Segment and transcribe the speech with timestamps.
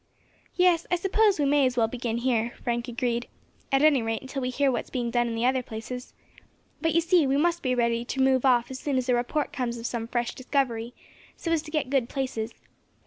[0.55, 3.27] "Yes, I suppose we may as well begin here," Frank agreed;
[3.71, 6.15] "at any rate until we hear what is being done in the other places.
[6.81, 9.53] But you see we must be ready to move off as soon as a report
[9.53, 10.95] comes of some fresh discovery,
[11.37, 12.55] so as to get good places.